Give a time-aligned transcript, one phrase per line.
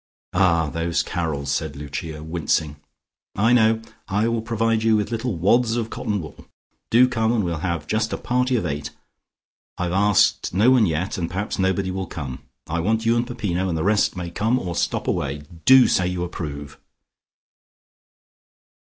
[0.33, 2.77] "Ah, those carols" said Lucia, wincing.
[3.35, 6.47] "I know: I will provide you with little wads of cotton wool.
[6.89, 8.89] Do come and we'll have just a party of eight.
[9.77, 12.41] I've asked no one yet and perhaps nobody will come.
[12.65, 15.43] I want you and Peppino, and the rest may come or stop away.
[15.65, 16.79] Do say you approve."